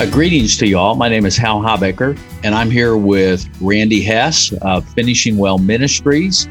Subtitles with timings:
[0.00, 0.94] Uh, greetings to you all.
[0.94, 6.48] My name is Hal Habecker, and I'm here with Randy Hess of Finishing Well Ministries.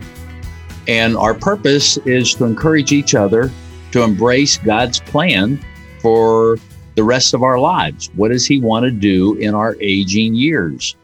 [0.88, 3.50] And our purpose is to encourage each other
[3.92, 5.60] to embrace God's plan
[6.00, 6.60] for
[6.94, 8.12] the rest of our lives.
[8.14, 10.96] What does He want to do in our aging years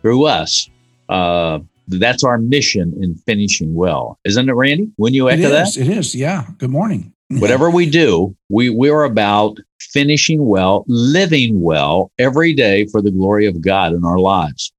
[0.00, 0.70] through us?
[1.10, 1.58] Uh,
[1.88, 4.90] that's our mission in finishing well, isn't it, Randy?
[4.96, 5.80] When you echo it is, that?
[5.82, 6.14] It is.
[6.14, 6.46] Yeah.
[6.56, 7.12] Good morning.
[7.38, 13.46] Whatever we do, we we're about finishing well, living well every day for the glory
[13.46, 14.72] of God in our lives.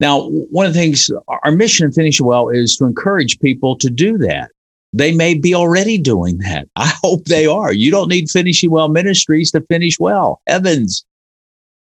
[0.00, 3.88] Now, one of the things, our mission in Finishing Well is to encourage people to
[3.88, 4.50] do that.
[4.92, 6.68] They may be already doing that.
[6.76, 7.72] I hope they are.
[7.72, 10.40] You don't need Finishing Well Ministries to finish well.
[10.46, 11.04] Heavens.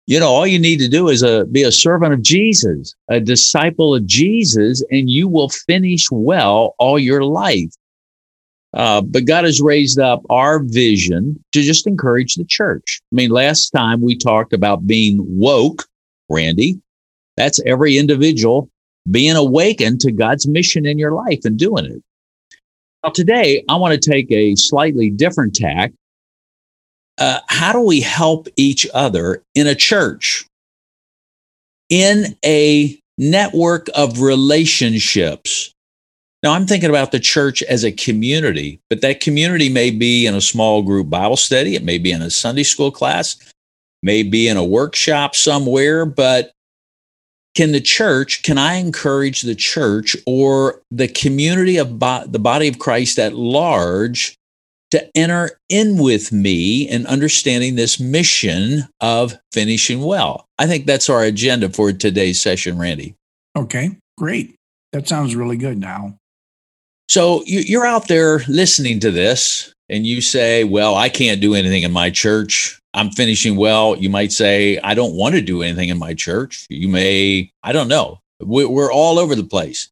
[0.07, 2.95] You know, all you need to do is a, uh, be a servant of Jesus,
[3.09, 7.75] a disciple of Jesus, and you will finish well all your life.
[8.75, 13.01] Uh, but God has raised up our vision to just encourage the church.
[13.13, 15.87] I mean, last time we talked about being woke,
[16.29, 16.81] Randy.
[17.37, 18.69] That's every individual
[19.11, 23.13] being awakened to God's mission in your life and doing it.
[23.13, 25.93] Today, I want to take a slightly different tack.
[27.19, 30.47] Uh, how do we help each other in a church,
[31.91, 35.74] in a network of relationships?
[36.45, 40.35] Now, I'm thinking about the church as a community, but that community may be in
[40.35, 43.37] a small group Bible study, it may be in a Sunday school class,
[44.03, 46.53] may be in a workshop somewhere, but
[47.55, 52.69] can the church, can I encourage the church or the community of bo- the body
[52.69, 54.37] of Christ at large
[54.91, 60.45] to enter in with me in understanding this mission of finishing well?
[60.59, 63.15] I think that's our agenda for today's session, Randy.
[63.57, 64.57] Okay, great.
[64.93, 66.19] That sounds really good now.
[67.09, 71.83] So you're out there listening to this and you say, Well, I can't do anything
[71.83, 72.81] in my church.
[72.95, 73.97] I'm finishing well.
[73.97, 76.67] You might say, I don't want to do anything in my church.
[76.71, 78.21] You may, I don't know.
[78.41, 79.91] We're all over the place.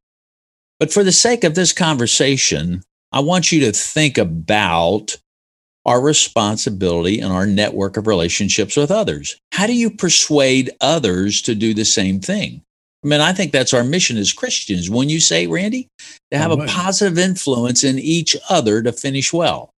[0.78, 5.16] But for the sake of this conversation, I want you to think about
[5.84, 9.36] our responsibility and our network of relationships with others.
[9.52, 12.62] How do you persuade others to do the same thing?
[13.04, 14.88] I mean, I think that's our mission as Christians.
[14.88, 15.88] When you say, Randy,
[16.30, 19.70] to have a positive influence in each other to finish well.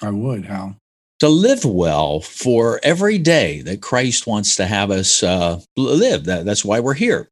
[0.00, 0.76] I would, Hal.
[1.20, 6.24] To live well for every day that Christ wants to have us uh, live.
[6.24, 7.28] That, that's why we're here.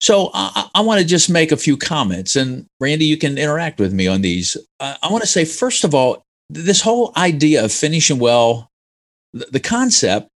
[0.00, 3.78] So I, I want to just make a few comments, and Randy, you can interact
[3.78, 4.56] with me on these.
[4.80, 8.68] Uh, I want to say, first of all, this whole idea of finishing well,
[9.32, 10.28] the, the concept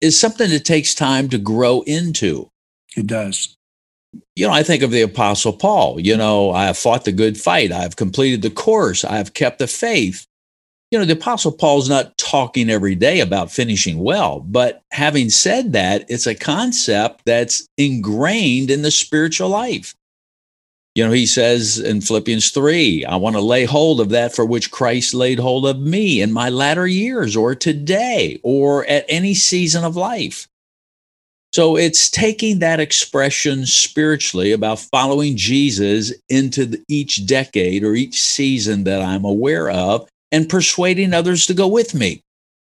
[0.00, 2.48] is something that takes time to grow into.
[2.96, 3.56] It does.
[4.34, 6.00] You know, I think of the Apostle Paul.
[6.00, 7.72] You know, I have fought the good fight.
[7.72, 9.04] I have completed the course.
[9.04, 10.26] I have kept the faith.
[10.90, 15.72] You know, the Apostle Paul's not talking every day about finishing well, but having said
[15.72, 19.94] that, it's a concept that's ingrained in the spiritual life.
[20.94, 24.46] You know, he says in Philippians 3, I want to lay hold of that for
[24.46, 29.34] which Christ laid hold of me in my latter years or today or at any
[29.34, 30.48] season of life.
[31.56, 38.20] So it's taking that expression spiritually about following Jesus into the, each decade or each
[38.20, 42.20] season that I'm aware of and persuading others to go with me.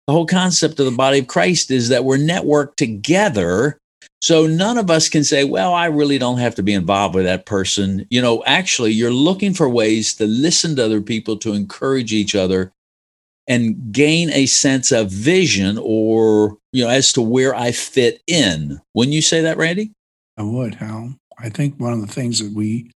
[0.07, 3.77] The whole concept of the body of Christ is that we're networked together.
[4.21, 7.25] So none of us can say, well, I really don't have to be involved with
[7.25, 8.07] that person.
[8.09, 12.33] You know, actually, you're looking for ways to listen to other people, to encourage each
[12.33, 12.71] other,
[13.49, 18.79] and gain a sense of vision or you know as to where I fit in.
[18.93, 19.91] Wouldn't you say that, Randy?
[20.37, 21.15] I would, Hal.
[21.37, 22.91] I think one of the things that we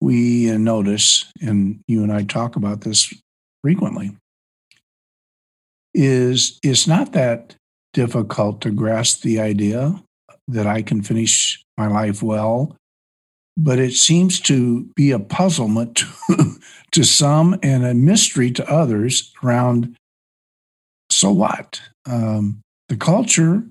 [0.00, 3.12] we uh, notice, and you and I talk about this
[3.62, 4.16] frequently,
[5.94, 7.54] is it's not that
[7.92, 10.02] difficult to grasp the idea
[10.48, 12.76] that I can finish my life well
[13.62, 16.06] but it seems to be a puzzlement to,
[16.92, 19.96] to some and a mystery to others around
[21.10, 21.80] so what?
[22.06, 23.64] Um, the culture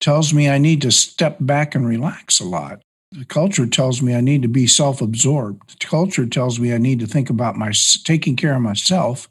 [0.00, 2.82] tells me I need to step back and relax a lot.
[3.12, 5.78] The culture tells me I need to be self absorbed.
[5.80, 7.72] The culture tells me I need to think about my
[8.04, 9.28] taking care of myself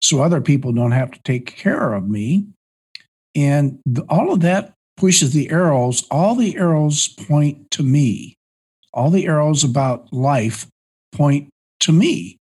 [0.00, 2.46] so other people don't have to take care of me.
[3.34, 8.36] And the, all of that pushes the arrows, all the arrows point to me
[8.94, 10.66] all the arrows about life
[11.12, 11.48] point
[11.80, 12.38] to me.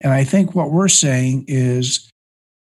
[0.00, 2.08] And I think what we're saying is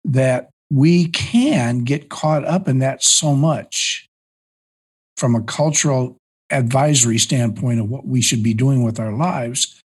[0.04, 4.06] that we can get caught up in that so much
[5.16, 6.16] from a cultural
[6.50, 9.80] advisory standpoint of what we should be doing with our lives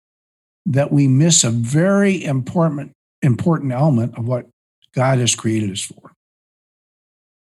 [0.66, 4.48] that we miss a very important important element of what
[4.94, 6.12] God has created us for.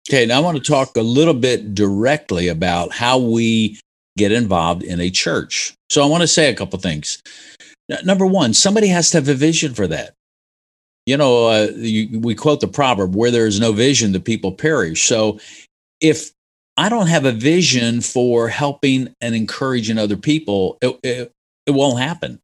[0.09, 3.81] Okay, now I want to talk a little bit directly about how we
[4.17, 5.75] get involved in a church.
[5.91, 7.23] So I want to say a couple things.
[8.05, 10.15] Number one, somebody has to have a vision for that.
[11.07, 14.53] You know, uh, you, we quote the proverb, where there is no vision, the people
[14.53, 15.07] perish.
[15.07, 15.39] So
[16.01, 16.33] if
[16.77, 21.33] I don't have a vision for helping and encouraging other people, it, it,
[21.67, 22.41] it won't happen.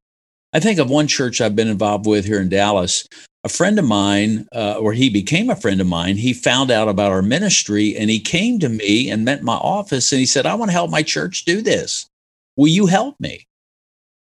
[0.53, 3.07] I think of one church I've been involved with here in Dallas.
[3.45, 6.89] A friend of mine, uh, or he became a friend of mine, he found out
[6.89, 10.45] about our ministry and he came to me and met my office and he said,
[10.45, 12.07] I want to help my church do this.
[12.57, 13.47] Will you help me?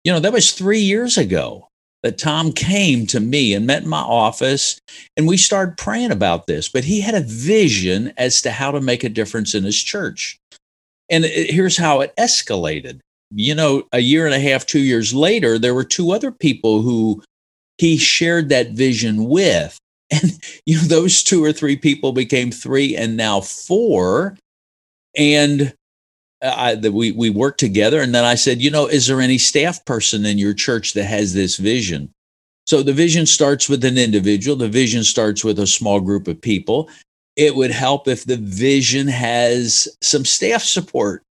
[0.04, 1.68] You know, that was three years ago
[2.02, 4.80] that Tom came to me and met in my office
[5.16, 6.68] and we started praying about this.
[6.68, 10.38] But he had a vision as to how to make a difference in his church.
[11.10, 13.00] And here's how it escalated.
[13.32, 16.82] You know, a year and a half, two years later, there were two other people
[16.82, 17.22] who
[17.78, 19.78] he shared that vision with.
[20.12, 20.32] And,
[20.66, 24.36] you know, those two or three people became three and now four.
[25.16, 25.72] And
[26.42, 29.20] uh, I, that we we worked together, and then I said, you know, is there
[29.20, 32.10] any staff person in your church that has this vision?
[32.66, 34.56] So the vision starts with an individual.
[34.56, 36.88] The vision starts with a small group of people.
[37.36, 41.22] It would help if the vision has some staff support.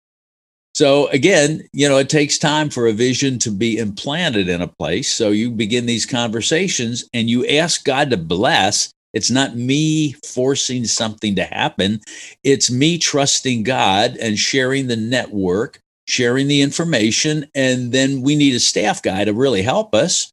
[0.79, 4.69] So again, you know, it takes time for a vision to be implanted in a
[4.69, 5.13] place.
[5.13, 10.85] So you begin these conversations and you ask God to bless it's not me forcing
[10.85, 11.99] something to happen.
[12.45, 17.51] It's me trusting God and sharing the network, sharing the information.
[17.57, 20.31] And then we need a staff guy to really help us.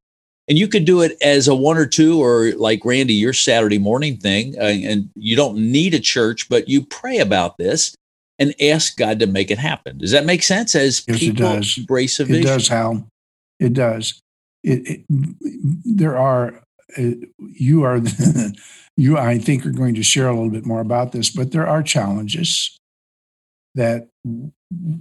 [0.48, 3.80] And you could do it as a one or two, or like Randy, your Saturday
[3.80, 4.54] morning thing.
[4.60, 7.96] Uh, and you don't need a church, but you pray about this
[8.40, 9.98] and ask God to make it happen.
[9.98, 10.76] Does that make sense?
[10.76, 11.78] As yes, people it does.
[11.78, 12.68] embrace a vision, it does.
[12.68, 13.08] Hal,
[13.60, 14.22] it does.
[14.64, 15.06] It, it,
[15.86, 16.62] there are
[16.98, 18.02] uh, you are
[18.98, 21.68] you I think are going to share a little bit more about this, but there
[21.68, 22.78] are challenges
[23.76, 24.08] that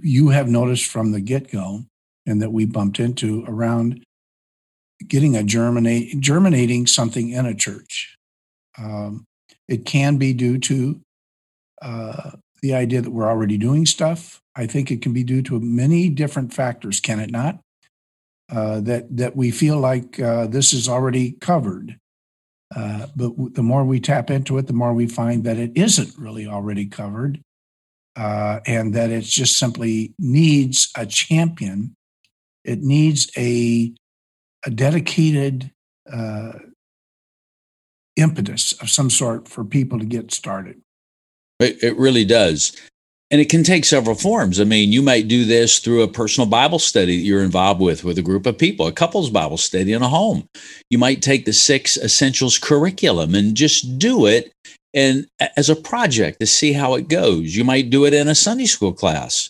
[0.01, 1.85] you have noticed from the get go
[2.25, 4.03] and that we bumped into around
[5.07, 8.15] getting a germinate germinating something in a church.
[8.77, 9.25] Um,
[9.67, 11.01] it can be due to
[11.81, 12.31] uh,
[12.65, 14.41] the idea that we're already doing stuff.
[14.55, 17.59] I think it can be due to many different factors, can it not?
[18.49, 21.97] uh, that that we feel like uh, this is already covered.
[22.75, 25.71] Uh, but w- the more we tap into it, the more we find that it
[25.75, 27.41] isn't really already covered,
[28.15, 31.95] uh, and that it just simply needs a champion.
[32.63, 33.93] It needs a
[34.65, 35.71] a dedicated
[36.11, 36.53] uh,
[38.15, 40.81] impetus of some sort for people to get started.
[41.59, 42.75] It, it really does.
[43.31, 44.59] And it can take several forms.
[44.59, 48.03] I mean, you might do this through a personal Bible study that you're involved with
[48.03, 50.47] with a group of people, a couple's Bible study in a home.
[50.89, 54.51] You might take the six essentials curriculum and just do it
[54.93, 57.55] and as a project to see how it goes.
[57.55, 59.49] You might do it in a Sunday school class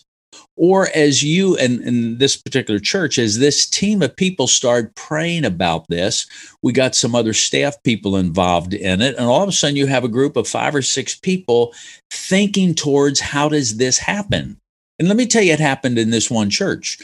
[0.56, 5.44] or as you and in this particular church as this team of people started praying
[5.44, 6.26] about this
[6.62, 9.16] we got some other staff people involved in it.
[9.16, 11.72] And all of a sudden you have a group of five or six people
[12.10, 14.58] thinking towards how does this happen?
[14.98, 16.98] And let me tell you it happened in this one church.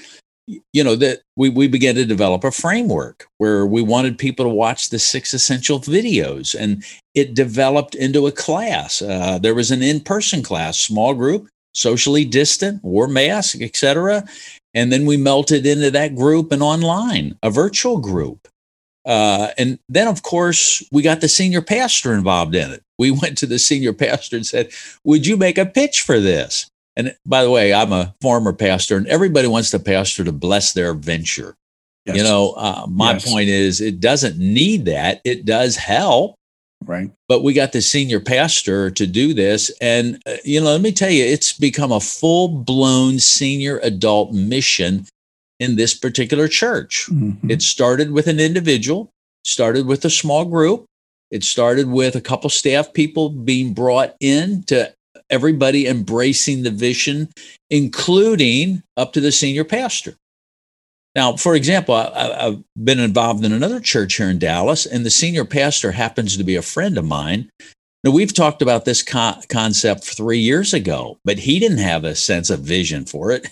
[0.72, 4.50] You know that we, we began to develop a framework where we wanted people to
[4.50, 6.56] watch the six essential videos.
[6.58, 6.84] And
[7.14, 9.00] it developed into a class.
[9.00, 14.24] Uh, there was an in-person class small group socially distant, wore masks, etc.
[14.74, 18.48] And then we melted into that group and online, a virtual group.
[19.04, 22.82] Uh, and then, of course, we got the senior pastor involved in it.
[22.98, 24.70] We went to the senior pastor and said,
[25.04, 26.68] Would you make a pitch for this?
[26.94, 30.72] And by the way, I'm a former pastor, and everybody wants the pastor to bless
[30.72, 31.54] their venture.
[32.04, 32.16] Yes.
[32.16, 33.30] You know, uh, my yes.
[33.30, 35.20] point is, it doesn't need that.
[35.24, 36.34] It does help.
[36.84, 37.10] Right.
[37.28, 39.70] But we got the senior pastor to do this.
[39.80, 44.32] And, uh, you know, let me tell you, it's become a full blown senior adult
[44.32, 45.06] mission
[45.60, 47.06] in this particular church.
[47.10, 47.50] Mm-hmm.
[47.50, 49.10] It started with an individual,
[49.44, 50.86] started with a small group.
[51.30, 54.92] It started with a couple staff people being brought in to
[55.30, 57.28] everybody embracing the vision,
[57.70, 60.14] including up to the senior pastor.
[61.14, 65.10] Now, for example, I, have been involved in another church here in Dallas, and the
[65.10, 67.50] senior pastor happens to be a friend of mine.
[68.04, 72.16] Now, we've talked about this co- concept three years ago, but he didn't have a
[72.16, 73.46] sense of vision for it.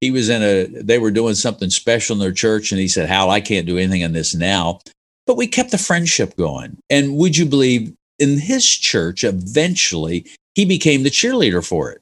[0.00, 3.08] He was in a, they were doing something special in their church, and he said,
[3.08, 4.80] Hal, I can't do anything in this now.
[5.26, 6.78] But we kept the friendship going.
[6.88, 12.00] And would you believe in his church, eventually, he became the cheerleader for it.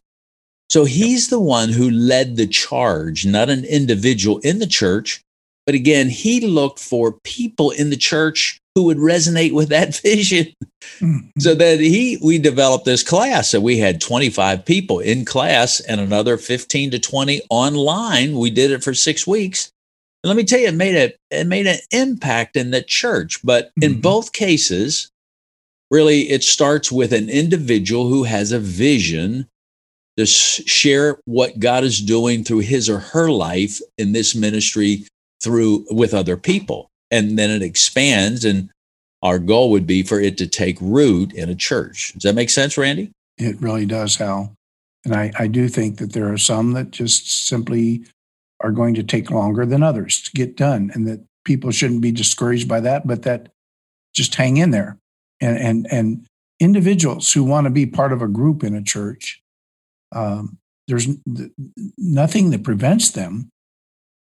[0.71, 5.23] So he's the one who led the charge, not an individual in the church.
[5.65, 10.55] But again, he looked for people in the church who would resonate with that vision.
[11.01, 11.41] Mm-hmm.
[11.41, 13.51] So that he, we developed this class.
[13.51, 18.37] So we had 25 people in class and another 15 to 20 online.
[18.39, 19.71] We did it for six weeks.
[20.23, 23.41] And let me tell you, it made a, it made an impact in the church.
[23.43, 23.83] But mm-hmm.
[23.83, 25.11] in both cases,
[25.91, 29.49] really, it starts with an individual who has a vision
[30.19, 35.07] to share what God is doing through his or her life in this ministry
[35.43, 36.89] through with other people.
[37.11, 38.69] And then it expands and
[39.23, 42.13] our goal would be for it to take root in a church.
[42.15, 43.13] Does that make sense, Randy?
[43.37, 44.53] It really does, Hal.
[45.05, 48.05] And I, I do think that there are some that just simply
[48.61, 52.11] are going to take longer than others to get done and that people shouldn't be
[52.11, 53.51] discouraged by that, but that
[54.15, 54.99] just hang in there.
[55.41, 56.27] And and and
[56.59, 59.41] individuals who want to be part of a group in a church
[60.13, 61.09] um, there's
[61.97, 63.51] nothing that prevents them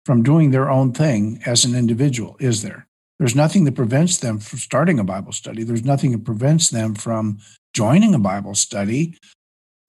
[0.05, 2.87] from doing their own thing as an individual, is there?
[3.19, 5.63] There's nothing that prevents them from starting a Bible study.
[5.63, 7.39] There's nothing that prevents them from
[7.73, 9.17] joining a Bible study.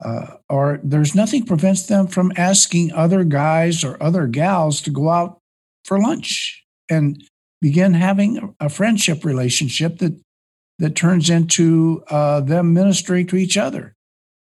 [0.03, 5.09] Uh, or there's nothing prevents them from asking other guys or other gals to go
[5.09, 5.39] out
[5.83, 7.23] for lunch and
[7.61, 10.19] begin having a friendship relationship that
[10.79, 13.95] that turns into uh, them ministering to each other.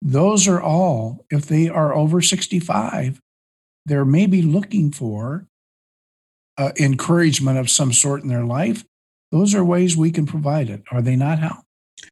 [0.05, 3.21] Those are all, if they are over 65,
[3.87, 5.47] they're maybe looking for
[6.59, 8.85] uh, encouragement of some sort in their life.
[9.31, 11.65] Those are ways we can provide it, are they not, Hal?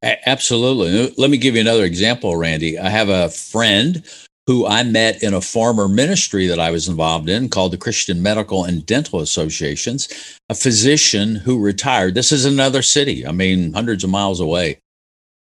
[0.02, 1.12] Absolutely.
[1.18, 2.78] Let me give you another example, Randy.
[2.78, 4.04] I have a friend
[4.46, 8.22] who I met in a former ministry that I was involved in called the Christian
[8.22, 10.08] Medical and Dental Associations,
[10.48, 12.14] a physician who retired.
[12.14, 14.78] This is another city, I mean, hundreds of miles away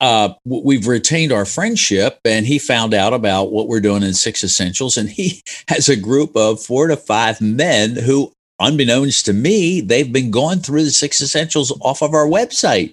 [0.01, 4.43] uh, we've retained our friendship and he found out about what we're doing in six
[4.43, 9.81] essentials and he has a group of four to five men who unbeknownst to me
[9.81, 12.93] they've been going through the six essentials off of our website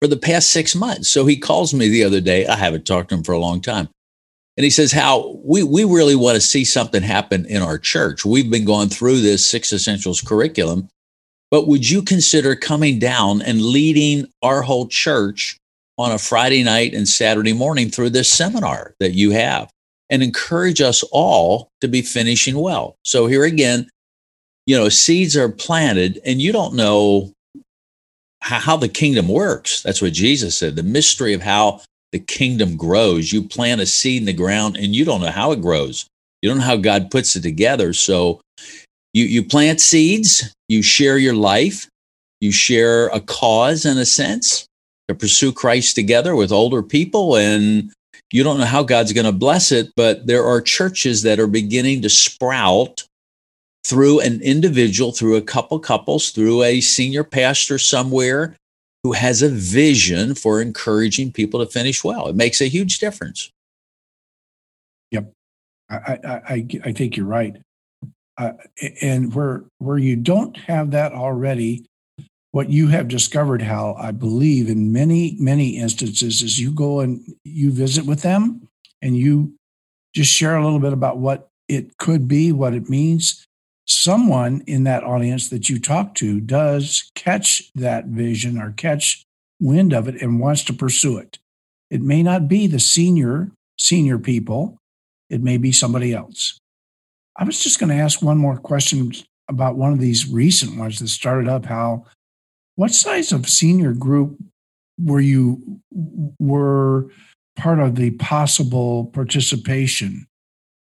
[0.00, 1.08] for the past six months.
[1.08, 2.46] So he calls me the other day.
[2.46, 3.88] I haven't talked to him for a long time.
[4.56, 8.24] And he says how we, we really want to see something happen in our church.
[8.24, 10.88] We've been going through this six essentials curriculum
[11.54, 15.56] but would you consider coming down and leading our whole church
[15.98, 19.70] on a Friday night and Saturday morning through this seminar that you have
[20.10, 22.96] and encourage us all to be finishing well.
[23.04, 23.88] So here again,
[24.66, 27.32] you know, seeds are planted and you don't know
[28.40, 29.82] how, the kingdom works.
[29.82, 30.76] That's what Jesus said.
[30.76, 31.80] The mystery of how
[32.12, 33.32] the kingdom grows.
[33.32, 36.06] You plant a seed in the ground and you don't know how it grows.
[36.42, 37.94] You don't know how God puts it together.
[37.94, 38.42] So
[39.14, 41.88] you, you plant seeds, you share your life,
[42.40, 44.66] you share a cause in a sense,
[45.08, 47.36] to pursue Christ together with older people.
[47.36, 47.92] And
[48.32, 51.46] you don't know how God's going to bless it, but there are churches that are
[51.46, 53.04] beginning to sprout
[53.84, 58.56] through an individual, through a couple couples, through a senior pastor somewhere
[59.02, 62.26] who has a vision for encouraging people to finish well.
[62.26, 63.50] It makes a huge difference.
[65.10, 65.30] Yep.
[65.90, 66.18] I,
[66.48, 67.56] I, I think you're right.
[68.36, 68.52] Uh,
[69.00, 71.84] and where where you don't have that already,
[72.54, 77.20] what you have discovered, Hal, I believe in many, many instances, is you go and
[77.42, 78.68] you visit with them
[79.02, 79.54] and you
[80.14, 83.44] just share a little bit about what it could be, what it means.
[83.88, 89.24] Someone in that audience that you talk to does catch that vision or catch
[89.60, 91.40] wind of it and wants to pursue it.
[91.90, 94.78] It may not be the senior, senior people,
[95.28, 96.56] it may be somebody else.
[97.36, 99.12] I was just going to ask one more question
[99.48, 102.06] about one of these recent ones that started up, Hal,
[102.76, 104.36] what size of senior group
[104.98, 105.80] were you
[106.38, 107.08] were
[107.56, 110.26] part of the possible participation?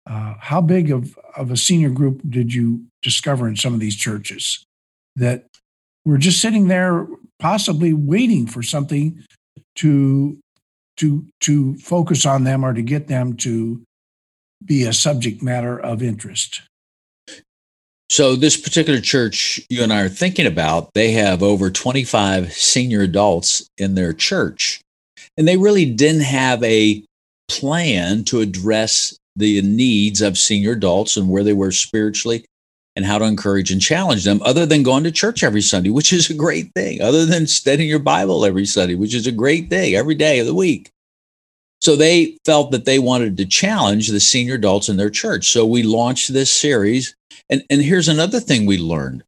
[0.07, 3.97] Uh, how big of, of a senior group did you discover in some of these
[3.97, 4.65] churches
[5.17, 5.47] that
[6.05, 7.07] were just sitting there,
[7.39, 9.23] possibly waiting for something
[9.77, 10.39] to
[10.97, 13.83] to to focus on them or to get them to
[14.65, 16.63] be a subject matter of interest?
[18.11, 23.03] So, this particular church you and I are thinking about, they have over 25 senior
[23.03, 24.81] adults in their church.
[25.37, 27.05] And they really didn't have a
[27.49, 32.45] plan to address the needs of senior adults and where they were spiritually
[32.97, 36.13] and how to encourage and challenge them, other than going to church every Sunday, which
[36.13, 39.71] is a great thing, other than studying your Bible every Sunday, which is a great
[39.71, 40.91] thing every day of the week.
[41.81, 45.49] So they felt that they wanted to challenge the senior adults in their church.
[45.49, 47.15] So we launched this series
[47.51, 49.25] and, and here's another thing we learned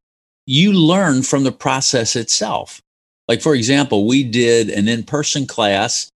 [0.46, 2.80] you learn from the process itself.
[3.28, 6.10] Like, for example, we did an in person class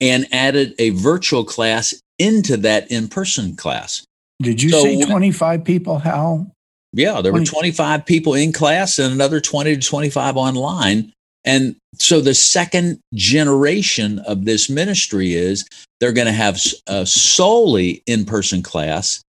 [0.00, 4.04] and added a virtual class into that in person class.
[4.40, 6.50] Did you so, say 25 people, Hal?
[6.92, 7.40] Yeah, there 20.
[7.40, 11.12] were 25 people in class and another 20 to 25 online.
[11.46, 15.64] And so the second generation of this ministry is
[16.00, 19.22] they're going to have a solely in person class,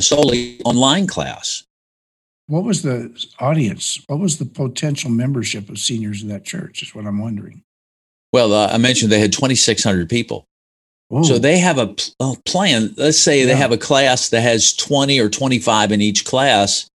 [0.00, 1.62] solely online class.
[2.48, 4.00] What was the audience?
[4.08, 6.82] What was the potential membership of seniors in that church?
[6.82, 7.62] Is what I'm wondering.
[8.32, 10.44] Well, uh, I mentioned they had 2,600 people.
[11.14, 11.24] Ooh.
[11.24, 12.92] So they have a, a, plan.
[12.96, 13.46] Let's say yeah.
[13.46, 16.88] they have a class that has 20 or 25 in each class.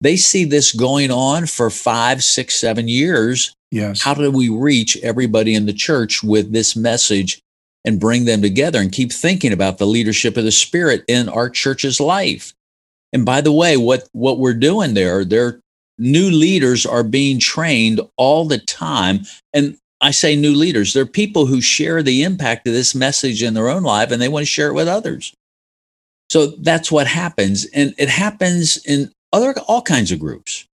[0.00, 3.54] They see this going on for five, six, seven years.
[3.72, 4.02] Yes.
[4.02, 7.40] How do we reach everybody in the church with this message
[7.86, 11.48] and bring them together and keep thinking about the leadership of the Spirit in our
[11.48, 12.52] church's life?
[13.14, 15.58] And by the way, what, what we're doing there, there
[15.96, 19.20] new leaders are being trained all the time.
[19.54, 23.54] And I say new leaders, they're people who share the impact of this message in
[23.54, 25.32] their own life and they want to share it with others.
[26.28, 27.64] So that's what happens.
[27.72, 30.66] And it happens in other all kinds of groups.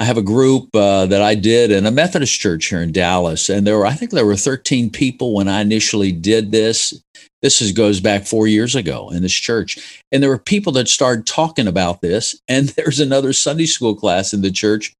[0.00, 3.50] I have a group uh, that I did in a Methodist church here in Dallas,
[3.50, 6.98] and there were I think there were 13 people when I initially did this.
[7.42, 10.88] This is, goes back four years ago in this church, and there were people that
[10.88, 12.40] started talking about this.
[12.48, 14.94] And there's another Sunday school class in the church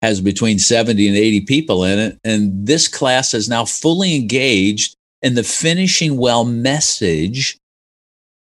[0.00, 4.96] has between 70 and 80 people in it, and this class is now fully engaged
[5.20, 7.58] in the finishing well message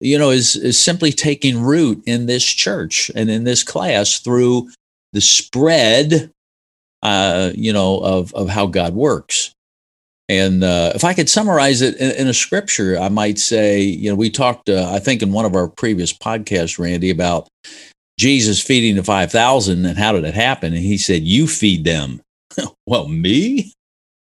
[0.01, 4.67] you know is is simply taking root in this church and in this class through
[5.13, 6.31] the spread,
[7.03, 9.53] uh, you know, of, of how God works.
[10.29, 14.09] And uh, if I could summarize it in, in, a scripture, I might say, you
[14.09, 17.49] know, we talked, uh, I think, in one of our previous podcasts, Randy, about
[18.17, 20.73] Jesus feeding the 5,000 and how did it happen?
[20.73, 22.21] And he said, You feed them.
[22.87, 23.73] well, me?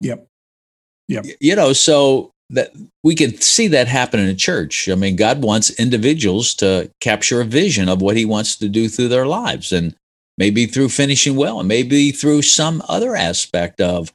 [0.02, 0.28] Yep.
[1.08, 1.26] Yep.
[1.40, 2.72] You know, so that
[3.04, 4.90] we can see that happen in a church.
[4.90, 8.90] I mean, God wants individuals to capture a vision of what he wants to do
[8.90, 9.72] through their lives.
[9.72, 9.96] And
[10.38, 14.12] maybe through finishing well, and maybe through some other aspect of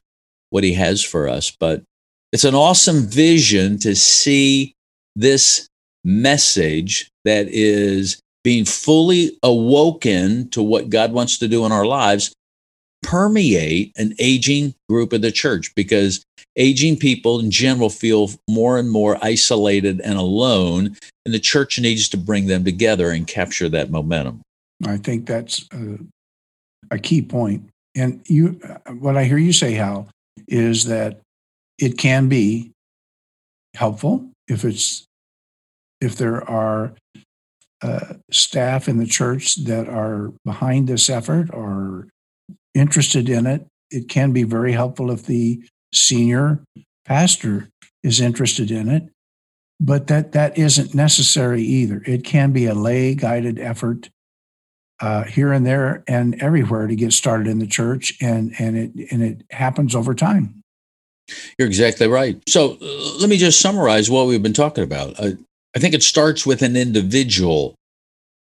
[0.49, 1.51] what he has for us.
[1.51, 1.83] But
[2.31, 4.73] it's an awesome vision to see
[5.15, 5.67] this
[6.03, 12.33] message that is being fully awoken to what God wants to do in our lives
[13.03, 16.23] permeate an aging group of the church because
[16.55, 22.09] aging people in general feel more and more isolated and alone, and the church needs
[22.09, 24.41] to bring them together and capture that momentum.
[24.85, 25.97] I think that's a,
[26.89, 27.69] a key point.
[27.95, 28.59] And you,
[28.99, 30.07] what I hear you say, Hal,
[30.47, 31.21] is that
[31.77, 32.71] it can be
[33.75, 35.05] helpful if it's
[35.99, 36.93] if there are
[37.81, 42.07] uh, staff in the church that are behind this effort or
[42.73, 43.65] interested in it.
[43.89, 45.63] It can be very helpful if the
[45.93, 46.63] senior
[47.05, 47.69] pastor
[48.03, 49.09] is interested in it,
[49.79, 52.01] but that that isn't necessary either.
[52.05, 54.09] It can be a lay guided effort
[55.01, 59.11] uh, here and there and everywhere to get started in the church, and and it
[59.11, 60.61] and it happens over time.
[61.57, 62.41] You're exactly right.
[62.47, 65.19] So uh, let me just summarize what we've been talking about.
[65.19, 65.31] Uh,
[65.75, 67.75] I think it starts with an individual.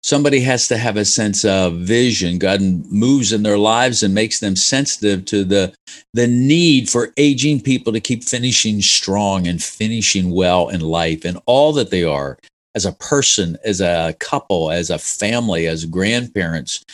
[0.02, 2.38] Somebody has to have a sense of vision.
[2.38, 5.74] God moves in their lives and makes them sensitive to the
[6.14, 11.40] the need for aging people to keep finishing strong and finishing well in life and
[11.46, 12.38] all that they are
[12.76, 16.84] as a person, as a couple, as a family, as grandparents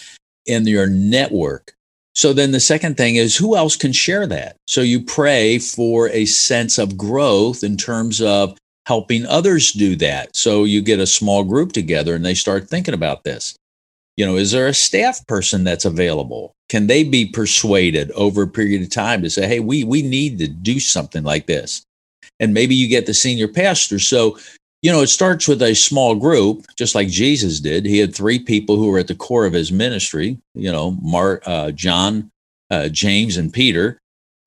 [0.46, 1.74] in your network.
[2.14, 4.56] So then the second thing is who else can share that?
[4.66, 10.36] So you pray for a sense of growth in terms of helping others do that.
[10.36, 13.56] So you get a small group together and they start thinking about this.
[14.16, 16.52] You know, is there a staff person that's available?
[16.68, 20.38] Can they be persuaded over a period of time to say, hey, we, we need
[20.38, 21.82] to do something like this?
[22.38, 23.98] And maybe you get the senior pastor.
[23.98, 24.38] So
[24.82, 27.86] you know, it starts with a small group, just like Jesus did.
[27.86, 31.42] He had three people who were at the core of his ministry, you know, Mark,
[31.46, 32.30] uh, John,
[32.70, 33.98] uh, James, and Peter.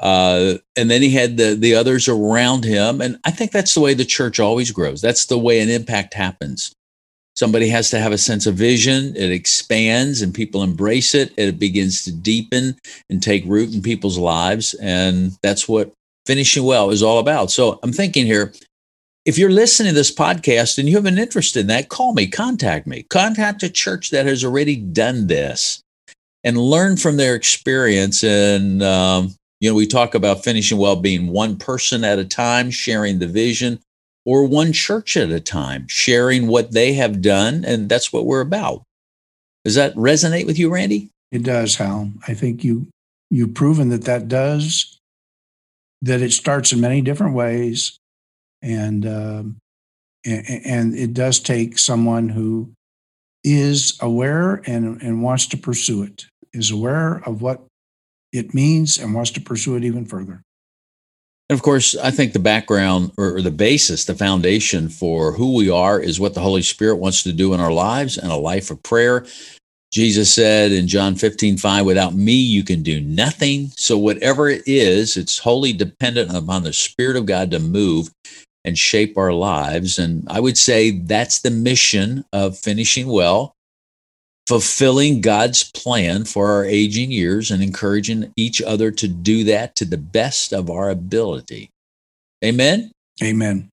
[0.02, 3.00] Uh, and then he had the, the others around him.
[3.00, 5.02] And I think that's the way the church always grows.
[5.02, 6.74] That's the way an impact happens.
[7.38, 9.16] Somebody has to have a sense of vision.
[9.16, 11.34] It expands and people embrace it.
[11.38, 12.78] It begins to deepen
[13.10, 14.74] and take root in people's lives.
[14.76, 15.94] And that's what
[16.26, 17.52] finishing well is all about.
[17.52, 18.54] So I'm thinking here,
[19.26, 22.28] if you're listening to this podcast and you have an interest in that, call me,
[22.28, 25.82] contact me, contact a church that has already done this
[26.44, 28.24] and learn from their experience.
[28.24, 32.70] And, um, you know, we talk about finishing well being one person at a time,
[32.70, 33.80] sharing the vision,
[34.26, 37.66] or one church at a time, sharing what they have done.
[37.66, 38.84] And that's what we're about.
[39.64, 41.10] Does that resonate with you, Randy?
[41.32, 42.12] It does, Hal.
[42.28, 42.88] I think you
[43.32, 45.00] you've proven that that does.
[46.04, 47.98] That it starts in many different ways,
[48.66, 49.58] and um,
[50.26, 52.72] and it does take someone who
[53.44, 57.62] is aware and, and wants to pursue it, is aware of what
[58.34, 60.42] it means and wants to pursue it even further.
[61.48, 65.70] And of course, I think the background or, the basis, the foundation for who we
[65.70, 68.72] are is what the Holy Spirit wants to do in our lives and a life
[68.72, 69.28] of prayer.
[69.92, 73.68] Jesus said in John 15, 5, without me, you can do nothing.
[73.76, 78.10] So, whatever it is, it's wholly dependent upon the Spirit of God to move
[78.66, 79.98] and shape our lives.
[80.00, 83.54] And I would say that's the mission of finishing well,
[84.48, 89.86] fulfilling God's plan for our aging years and encouraging each other to do that to
[89.86, 91.70] the best of our ability.
[92.44, 92.92] Amen.
[93.24, 93.70] Amen.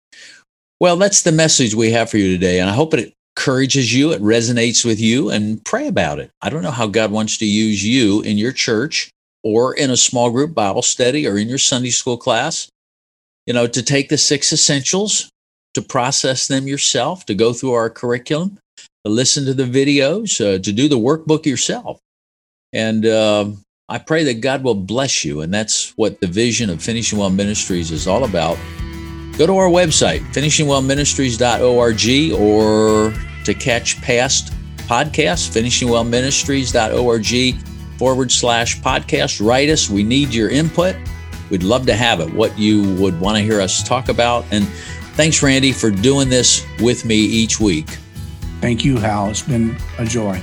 [0.80, 2.60] Well, that's the message we have for you today.
[2.60, 6.32] And I hope it encourages you, it resonates with you, and pray about it.
[6.42, 9.10] I don't know how God wants to use you in your church
[9.44, 12.70] or in a small group Bible study or in your Sunday school class
[13.50, 15.32] you know, to take the six essentials,
[15.74, 20.62] to process them yourself, to go through our curriculum, to listen to the videos, uh,
[20.62, 22.00] to do the workbook yourself.
[22.74, 23.50] And uh,
[23.90, 25.42] I pray that God will bless you.
[25.42, 28.60] And that's what the vision of Finishing Well Ministries is all about.
[29.36, 33.12] Go to our website, finishingwellministries.org, or
[33.46, 34.54] to catch past
[34.88, 39.44] podcasts, finishingwellministries.org forward slash podcast.
[39.44, 39.90] Write us.
[39.90, 40.96] We need your input.
[41.50, 44.46] We'd love to have it, what you would want to hear us talk about.
[44.52, 44.68] And
[45.16, 47.98] thanks, Randy, for doing this with me each week.
[48.62, 49.30] Thank you, Hal.
[49.30, 50.42] It's been a joy.